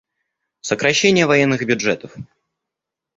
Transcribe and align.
Сокращение 0.61 1.27
военных 1.27 1.61
бюджетов. 1.63 2.15